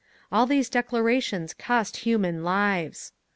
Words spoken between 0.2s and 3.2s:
All these declarations cost human lives….